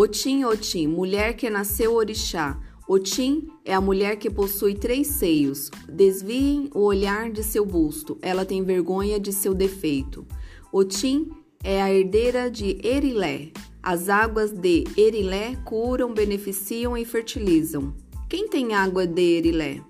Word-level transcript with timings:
Otim, 0.00 0.44
Otim, 0.44 0.86
mulher 0.86 1.34
que 1.34 1.50
nasceu 1.50 1.92
orixá. 1.92 2.56
Otim 2.86 3.48
é 3.64 3.74
a 3.74 3.80
mulher 3.80 4.14
que 4.14 4.30
possui 4.30 4.76
três 4.76 5.08
seios. 5.08 5.72
Desviem 5.88 6.70
o 6.72 6.82
olhar 6.82 7.32
de 7.32 7.42
seu 7.42 7.66
busto, 7.66 8.16
ela 8.22 8.44
tem 8.44 8.62
vergonha 8.62 9.18
de 9.18 9.32
seu 9.32 9.52
defeito. 9.52 10.24
Otim 10.70 11.32
é 11.64 11.82
a 11.82 11.92
herdeira 11.92 12.48
de 12.48 12.78
Erilé. 12.80 13.50
As 13.82 14.08
águas 14.08 14.52
de 14.52 14.84
Erilé 14.96 15.56
curam, 15.64 16.14
beneficiam 16.14 16.96
e 16.96 17.04
fertilizam. 17.04 17.92
Quem 18.28 18.46
tem 18.46 18.74
água 18.74 19.04
de 19.04 19.20
Erilé? 19.20 19.82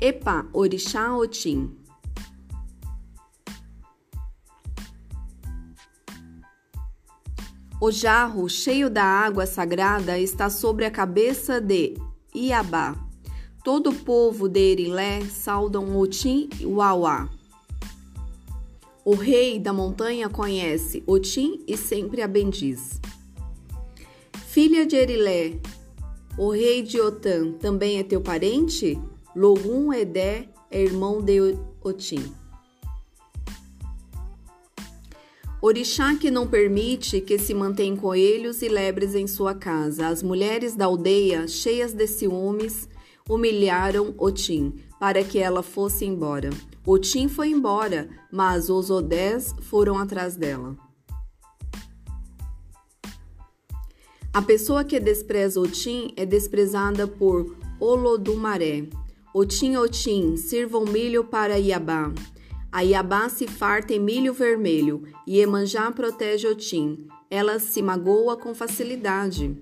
Epa, 0.00 0.44
Orixá 0.52 1.16
Otim. 1.16 1.70
O 7.78 7.90
jarro 7.90 8.48
cheio 8.48 8.88
da 8.88 9.04
água 9.04 9.44
sagrada 9.44 10.18
está 10.18 10.48
sobre 10.48 10.86
a 10.86 10.90
cabeça 10.90 11.60
de 11.60 11.94
Iabá. 12.34 12.96
Todo 13.62 13.90
o 13.90 13.94
povo 13.94 14.48
de 14.48 14.60
Erilé 14.60 15.20
saudam 15.26 15.94
Otim 15.98 16.48
e 16.58 16.64
Uauá. 16.64 17.28
O 19.04 19.14
rei 19.14 19.58
da 19.58 19.74
montanha 19.74 20.26
conhece 20.30 21.04
Otim 21.06 21.62
e 21.68 21.76
sempre 21.76 22.22
a 22.22 22.26
bendiz. 22.26 22.98
Filha 24.46 24.86
de 24.86 24.96
Erilé, 24.96 25.60
o 26.38 26.50
rei 26.50 26.82
de 26.82 26.98
Otã 26.98 27.52
também 27.52 27.98
é 27.98 28.02
teu 28.02 28.22
parente? 28.22 28.98
Logum 29.34 29.92
Edé 29.92 30.48
é 30.70 30.82
irmão 30.82 31.20
de 31.20 31.58
Otim. 31.84 32.24
Orixá 35.66 36.14
que 36.14 36.30
não 36.30 36.46
permite 36.46 37.20
que 37.20 37.40
se 37.40 37.52
mantenham 37.52 37.96
coelhos 37.96 38.62
e 38.62 38.68
lebres 38.68 39.16
em 39.16 39.26
sua 39.26 39.52
casa. 39.52 40.06
As 40.06 40.22
mulheres 40.22 40.76
da 40.76 40.84
aldeia, 40.84 41.48
cheias 41.48 41.92
de 41.92 42.06
ciúmes, 42.06 42.88
humilharam 43.28 44.14
Otim 44.16 44.74
para 45.00 45.24
que 45.24 45.40
ela 45.40 45.64
fosse 45.64 46.04
embora. 46.04 46.50
Otim 46.86 47.26
foi 47.26 47.48
embora, 47.48 48.08
mas 48.30 48.70
os 48.70 48.90
Odés 48.90 49.56
foram 49.62 49.98
atrás 49.98 50.36
dela. 50.36 50.76
A 54.32 54.40
pessoa 54.42 54.84
que 54.84 55.00
despreza 55.00 55.60
Otim 55.60 56.14
é 56.16 56.24
desprezada 56.24 57.08
por 57.08 57.56
Olodumaré. 57.80 58.84
Otim, 59.34 59.74
Otim, 59.74 60.36
sirvam 60.36 60.84
milho 60.84 61.24
para 61.24 61.58
Iabá. 61.58 62.12
A 62.76 62.82
Iabá 62.82 63.30
se 63.30 63.46
farta 63.46 63.94
em 63.94 63.98
milho 63.98 64.34
vermelho, 64.34 65.04
e 65.26 65.40
Emanjá 65.40 65.90
protege 65.90 66.46
Otim. 66.46 67.08
Ela 67.30 67.58
se 67.58 67.80
magoa 67.80 68.36
com 68.36 68.54
facilidade. 68.54 69.56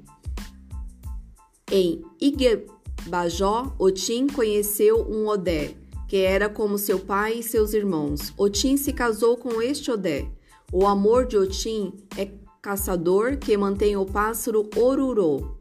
Em 1.71 2.03
Igebajó, 2.21 3.73
Otim 3.79 4.27
conheceu 4.27 5.09
um 5.09 5.29
Odé, 5.29 5.77
que 6.09 6.17
era 6.17 6.49
como 6.49 6.77
seu 6.77 6.99
pai 6.99 7.35
e 7.35 7.43
seus 7.45 7.73
irmãos. 7.73 8.35
Otim 8.37 8.77
se 8.77 8.93
casou 8.93 9.37
com 9.37 9.63
este 9.63 9.93
Odé. 9.93 10.29
O 10.73 10.85
amor 10.85 11.25
de 11.25 11.37
Otim 11.37 11.93
é 12.19 12.29
caçador 12.61 13.37
que 13.37 13.57
mantém 13.57 13.97
o 13.97 14.05
pássaro 14.05 14.69
Orurô 14.75 15.55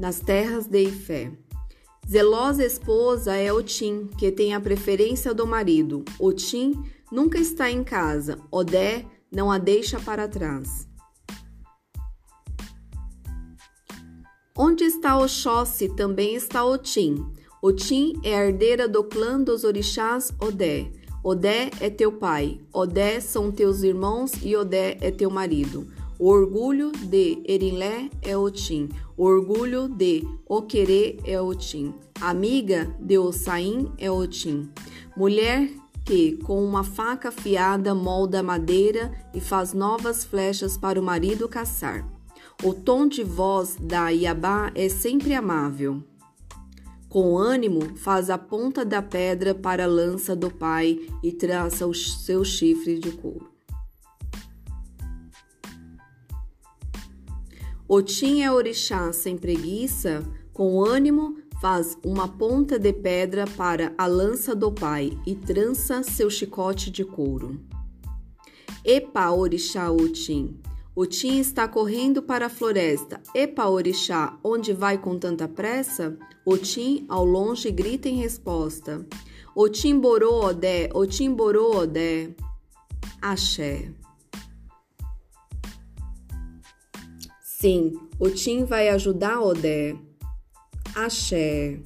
nas 0.00 0.18
terras 0.18 0.66
de 0.66 0.82
Ifé. 0.82 1.30
Zelosa 2.08 2.64
esposa 2.64 3.34
é 3.34 3.52
Otim, 3.52 4.06
que 4.16 4.30
tem 4.30 4.54
a 4.54 4.60
preferência 4.60 5.34
do 5.34 5.44
marido. 5.44 6.04
Otim 6.20 6.84
nunca 7.10 7.36
está 7.36 7.68
em 7.68 7.82
casa. 7.82 8.38
Odé 8.48 9.04
não 9.30 9.50
a 9.50 9.58
deixa 9.58 9.98
para 9.98 10.28
trás. 10.28 10.88
Onde 14.56 14.84
está 14.84 15.18
Oxóssi, 15.18 15.88
também 15.96 16.36
está 16.36 16.64
Otim. 16.64 17.26
Otim 17.60 18.12
é 18.22 18.36
a 18.36 18.46
herdeira 18.46 18.86
do 18.86 19.02
clã 19.02 19.42
dos 19.42 19.64
orixás 19.64 20.32
Odé. 20.40 20.92
Odé 21.24 21.70
é 21.80 21.90
teu 21.90 22.12
pai, 22.12 22.60
Odé 22.72 23.18
são 23.18 23.50
teus 23.50 23.82
irmãos 23.82 24.30
e 24.44 24.54
Odé 24.54 24.96
é 25.00 25.10
teu 25.10 25.28
marido. 25.28 25.88
O 26.18 26.28
orgulho 26.28 26.92
de 26.92 27.42
Erinlé 27.44 28.08
é 28.22 28.34
Otim. 28.34 28.88
O 29.18 29.24
orgulho 29.24 29.86
de 29.86 30.26
Oquerê 30.48 31.18
é 31.26 31.38
Otim. 31.38 31.92
Amiga 32.18 32.90
de 32.98 33.18
Ossain 33.18 33.92
é 33.98 34.10
Otim. 34.10 34.70
Mulher 35.14 35.68
que, 36.06 36.38
com 36.38 36.64
uma 36.64 36.82
faca 36.82 37.28
afiada, 37.28 37.94
molda 37.94 38.42
madeira 38.42 39.12
e 39.34 39.40
faz 39.40 39.74
novas 39.74 40.24
flechas 40.24 40.78
para 40.78 40.98
o 40.98 41.02
marido 41.02 41.46
caçar. 41.48 42.08
O 42.64 42.72
tom 42.72 43.06
de 43.06 43.22
voz 43.22 43.76
da 43.78 44.08
Iabá 44.08 44.72
é 44.74 44.88
sempre 44.88 45.34
amável. 45.34 46.02
Com 47.10 47.36
ânimo, 47.36 47.94
faz 47.96 48.30
a 48.30 48.38
ponta 48.38 48.86
da 48.86 49.02
pedra 49.02 49.54
para 49.54 49.84
a 49.84 49.88
lança 49.88 50.34
do 50.34 50.50
pai 50.50 50.98
e 51.22 51.30
traça 51.30 51.86
o 51.86 51.92
seu 51.92 52.42
chifre 52.42 52.98
de 52.98 53.10
couro. 53.12 53.55
Otim 57.88 58.42
é 58.42 58.50
orixá 58.50 59.12
sem 59.12 59.36
preguiça, 59.36 60.24
com 60.52 60.84
ânimo 60.84 61.36
faz 61.60 61.96
uma 62.04 62.26
ponta 62.26 62.80
de 62.80 62.92
pedra 62.92 63.44
para 63.56 63.94
a 63.96 64.06
lança 64.06 64.56
do 64.56 64.72
pai 64.72 65.16
e 65.24 65.36
trança 65.36 66.02
seu 66.02 66.28
chicote 66.28 66.90
de 66.90 67.04
couro. 67.04 67.60
Epa, 68.84 69.30
orixá 69.30 69.90
Otim! 69.90 70.60
Otim 70.96 71.38
está 71.38 71.68
correndo 71.68 72.22
para 72.22 72.46
a 72.46 72.50
floresta. 72.50 73.20
Epa, 73.32 73.68
orixá, 73.68 74.36
onde 74.42 74.72
vai 74.72 74.98
com 74.98 75.16
tanta 75.16 75.46
pressa? 75.46 76.18
Otim, 76.44 77.04
ao 77.08 77.24
longe, 77.24 77.70
grita 77.70 78.08
em 78.08 78.16
resposta. 78.16 79.06
Otim 79.54 79.98
borô 80.00 80.46
odé, 80.46 80.88
Otim 80.92 81.32
borô 81.32 81.82
odé. 81.82 82.30
Axé. 83.22 83.92
Sim, 87.58 87.94
o 88.20 88.28
Tim 88.28 88.66
vai 88.66 88.90
ajudar 88.90 89.40
Odé. 89.40 89.96
Axé. 90.94 91.80